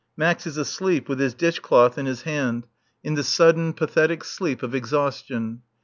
Max 0.17 0.47
is 0.47 0.57
asleep 0.57 1.07
with 1.07 1.19
his 1.19 1.35
dish 1.35 1.59
cloth 1.59 1.95
in 1.99 2.07
his 2.07 2.23
hand, 2.23 2.65
in 3.03 3.13
the 3.13 3.23
sudden, 3.23 3.71
pathetic 3.71 4.23
sleep 4.23 4.63
of 4.63 4.73
exhaustion. 4.73 5.61